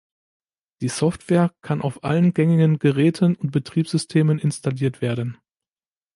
Die 0.81 0.87
Software 0.87 1.53
kann 1.61 1.83
auf 1.83 2.03
allen 2.03 2.33
gängigen 2.33 2.79
Geräten 2.79 3.35
und 3.35 3.51
Betriebssystemen 3.51 4.39
installiert 4.39 4.99
werden. 4.99 5.37